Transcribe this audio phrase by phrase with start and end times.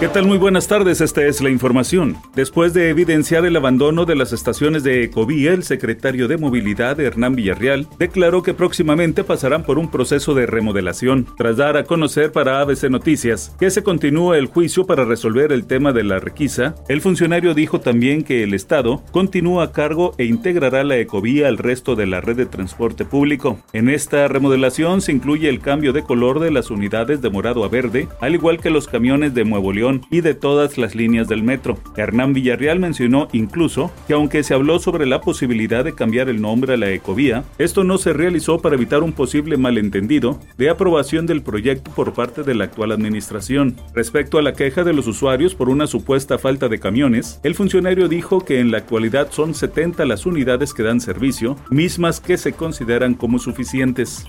[0.00, 0.24] ¿Qué tal?
[0.24, 2.16] Muy buenas tardes, esta es la información.
[2.34, 7.34] Después de evidenciar el abandono de las estaciones de Ecovía, el secretario de Movilidad, Hernán
[7.34, 12.62] Villarreal, declaró que próximamente pasarán por un proceso de remodelación, tras dar a conocer para
[12.62, 16.76] ABC Noticias que se continúa el juicio para resolver el tema de la requisa.
[16.88, 21.58] El funcionario dijo también que el Estado continúa a cargo e integrará la Ecovía al
[21.58, 23.58] resto de la red de transporte público.
[23.74, 27.68] En esta remodelación se incluye el cambio de color de las unidades de morado a
[27.68, 31.42] verde, al igual que los camiones de Nuevo León y de todas las líneas del
[31.42, 31.78] metro.
[31.96, 36.74] Hernán Villarreal mencionó incluso que aunque se habló sobre la posibilidad de cambiar el nombre
[36.74, 41.42] a la ecovía, esto no se realizó para evitar un posible malentendido de aprobación del
[41.42, 43.76] proyecto por parte de la actual administración.
[43.94, 48.08] Respecto a la queja de los usuarios por una supuesta falta de camiones, el funcionario
[48.08, 52.52] dijo que en la actualidad son 70 las unidades que dan servicio, mismas que se
[52.52, 54.26] consideran como suficientes.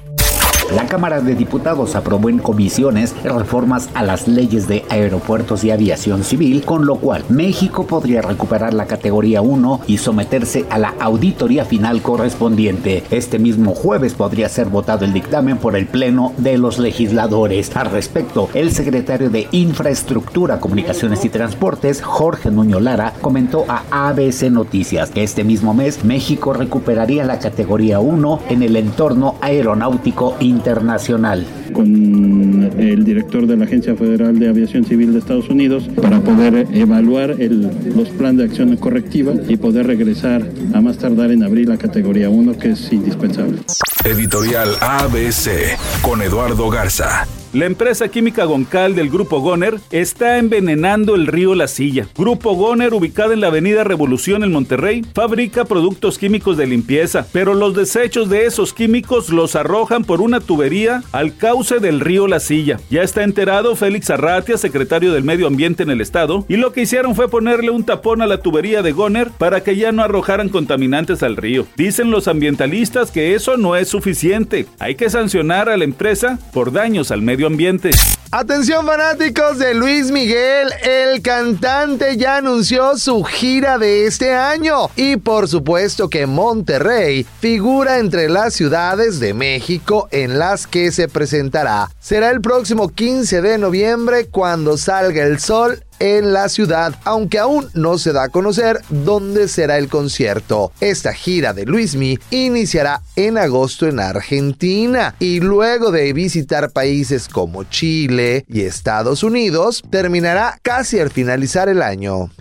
[0.76, 6.24] La Cámara de Diputados aprobó en comisiones reformas a las leyes de aeropuertos y aviación
[6.24, 11.66] civil, con lo cual México podría recuperar la categoría 1 y someterse a la auditoría
[11.66, 13.04] final correspondiente.
[13.12, 17.76] Este mismo jueves podría ser votado el dictamen por el Pleno de los legisladores.
[17.76, 24.44] Al respecto, el secretario de Infraestructura, Comunicaciones y Transportes, Jorge Nuño Lara, comentó a ABC
[24.44, 30.61] Noticias que este mismo mes México recuperaría la categoría 1 en el entorno aeronáutico internacional
[30.62, 31.44] internacional.
[31.74, 36.68] Con el director de la Agencia Federal de Aviación Civil de Estados Unidos para poder
[36.72, 41.78] evaluar los planes de acción correctiva y poder regresar a más tardar en abril la
[41.78, 43.58] categoría 1 que es indispensable.
[44.06, 47.26] Editorial ABC con Eduardo Garza.
[47.54, 52.08] La empresa química Goncal del Grupo Goner está envenenando el río La Silla.
[52.18, 57.54] Grupo Goner, ubicada en la avenida Revolución en Monterrey, fabrica productos químicos de limpieza, pero
[57.54, 62.40] los desechos de esos químicos los arrojan por una tubería al cauce del río La
[62.40, 62.80] Silla.
[62.90, 66.84] Ya está enterado Félix Arratia, secretario del Medio Ambiente en el estado, y lo que
[66.84, 70.48] hicieron fue ponerle un tapón a la tubería de Goner para que ya no arrojaran
[70.48, 71.68] contaminantes al río.
[71.76, 74.68] Dicen los ambientalistas que eso no es suficiente.
[74.80, 77.92] Hay que sancionar a la empresa por daños al ambiente.
[78.34, 85.18] Atención fanáticos de Luis Miguel, el cantante ya anunció su gira de este año y
[85.18, 91.90] por supuesto que Monterrey figura entre las ciudades de México en las que se presentará.
[92.00, 97.70] Será el próximo 15 de noviembre cuando salga el sol en la ciudad, aunque aún
[97.76, 100.72] no se da a conocer dónde será el concierto.
[100.82, 107.66] Esta gira de Luismi iniciará en agosto en Argentina y luego de visitar países como
[107.66, 112.32] Chile y Estados Unidos, terminará casi al finalizar el año.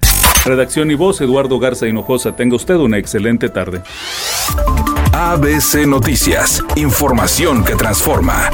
[0.46, 2.34] Redacción y voz Eduardo Garza Hinojosa.
[2.34, 3.82] Tenga usted una excelente tarde.
[5.12, 8.48] ABC Noticias, información que transforma.